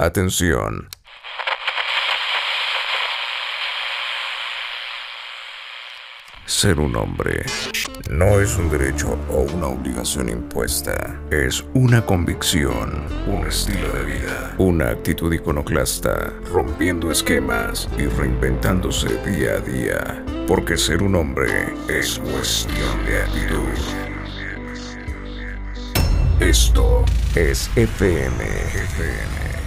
Atención. 0.00 0.88
Ser 6.46 6.80
un 6.80 6.96
hombre 6.96 7.44
no 8.08 8.40
es 8.40 8.56
un 8.56 8.70
derecho 8.70 9.18
o 9.28 9.42
una 9.42 9.66
obligación 9.66 10.30
impuesta, 10.30 11.20
es 11.30 11.62
una 11.74 12.06
convicción, 12.06 13.04
un 13.26 13.46
estilo 13.46 13.92
de 13.92 14.04
vida, 14.04 14.54
una 14.56 14.88
actitud 14.88 15.30
iconoclasta, 15.34 16.32
rompiendo 16.50 17.10
esquemas 17.10 17.86
y 17.98 18.06
reinventándose 18.06 19.18
día 19.30 19.56
a 19.56 19.60
día, 19.60 20.24
porque 20.48 20.78
ser 20.78 21.02
un 21.02 21.14
hombre 21.14 21.74
es 21.90 22.18
cuestión 22.20 23.04
de 23.04 23.22
actitud. 23.22 23.68
Esto 26.40 27.04
es 27.34 27.68
FM. 27.76 28.42
FM. 28.42 29.59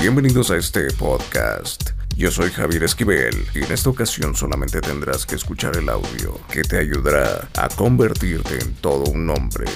Bienvenidos 0.00 0.52
a 0.52 0.56
este 0.56 0.92
podcast. 0.92 1.90
Yo 2.16 2.30
soy 2.30 2.50
Javier 2.50 2.84
Esquivel 2.84 3.34
y 3.52 3.64
en 3.64 3.72
esta 3.72 3.90
ocasión 3.90 4.36
solamente 4.36 4.80
tendrás 4.80 5.26
que 5.26 5.34
escuchar 5.34 5.76
el 5.76 5.88
audio 5.88 6.38
que 6.52 6.62
te 6.62 6.78
ayudará 6.78 7.48
a 7.56 7.68
convertirte 7.68 8.60
en 8.60 8.74
todo 8.74 9.10
un 9.10 9.28
hombre 9.28 9.66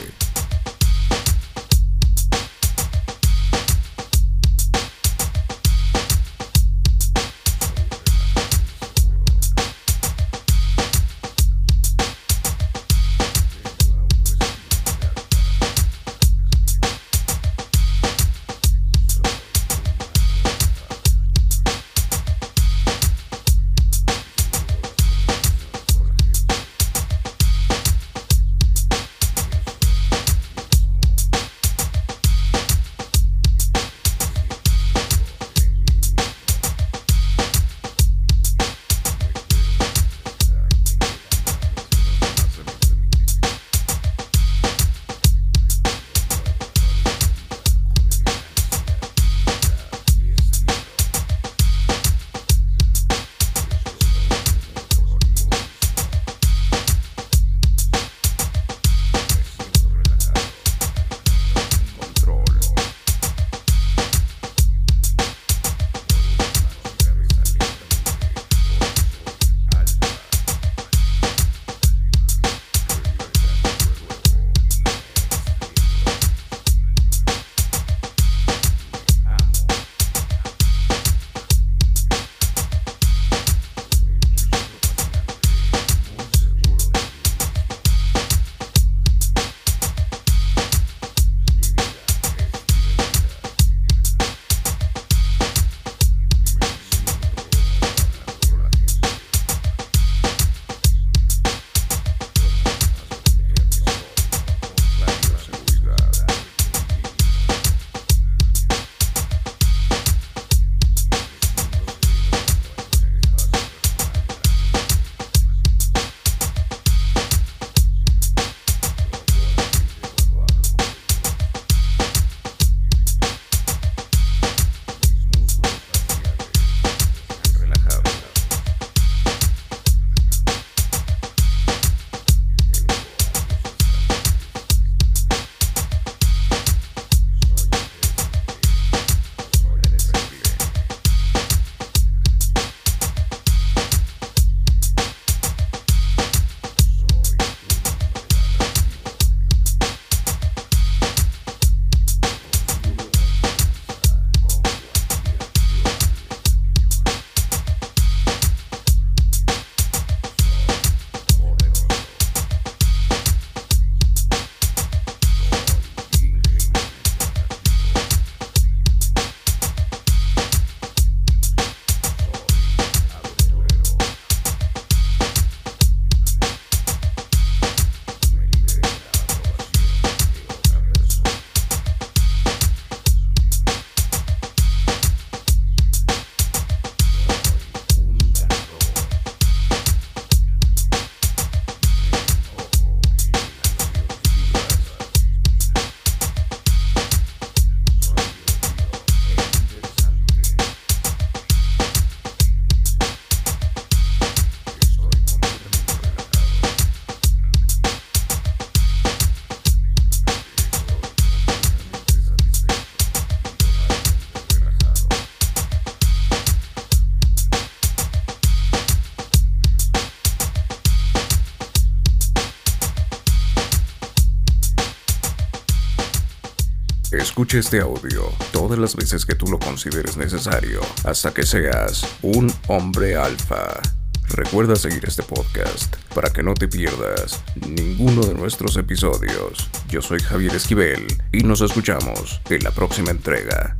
Escuche 227.13 227.59
este 227.59 227.79
audio 227.79 228.33
todas 228.53 228.79
las 228.79 228.97
veces 228.97 229.27
que 229.27 229.35
tú 229.35 229.47
lo 229.47 229.59
consideres 229.59 230.17
necesario 230.17 230.81
hasta 231.05 231.35
que 231.35 231.43
seas 231.43 232.07
un 232.23 232.51
hombre 232.69 233.17
alfa. 233.17 233.83
Recuerda 234.31 234.77
seguir 234.77 235.05
este 235.07 235.23
podcast 235.23 235.95
para 236.15 236.31
que 236.33 236.43
no 236.43 236.55
te 236.55 236.69
pierdas 236.69 237.45
ninguno 237.69 238.23
de 238.23 238.33
nuestros 238.33 238.79
episodios. 238.79 239.69
Yo 239.91 240.01
soy 240.01 240.21
Javier 240.21 240.55
Esquivel 240.55 241.07
y 241.33 241.43
nos 241.43 241.61
escuchamos 241.61 242.41
en 242.49 242.65
la 242.65 242.71
próxima 242.71 243.11
entrega. 243.11 243.77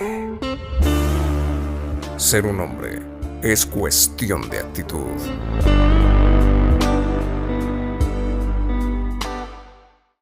FM. 0.00 0.40
Ser 2.18 2.44
un 2.46 2.58
hombre 2.58 3.19
es 3.42 3.64
cuestión 3.64 4.50
de 4.50 4.58
actitud. 4.58 5.99